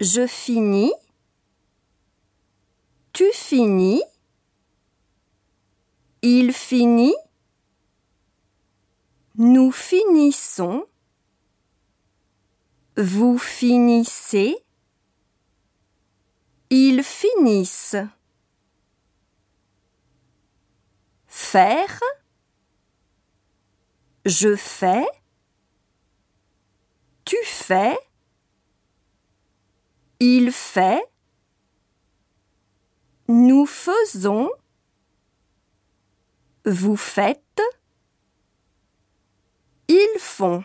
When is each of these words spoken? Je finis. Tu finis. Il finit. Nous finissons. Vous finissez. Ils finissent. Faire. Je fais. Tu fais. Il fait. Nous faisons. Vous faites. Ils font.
Je 0.00 0.26
finis. 0.26 0.92
Tu 3.12 3.24
finis. 3.32 4.02
Il 6.22 6.52
finit. 6.52 7.14
Nous 9.36 9.70
finissons. 9.70 10.86
Vous 12.96 13.38
finissez. 13.38 14.56
Ils 16.70 17.04
finissent. 17.04 17.96
Faire. 21.28 22.00
Je 24.24 24.56
fais. 24.56 25.06
Tu 27.72 27.78
fais. 27.78 27.98
Il 30.20 30.52
fait. 30.52 31.02
Nous 33.28 33.64
faisons. 33.64 34.50
Vous 36.66 36.96
faites. 36.96 37.62
Ils 39.88 40.18
font. 40.18 40.64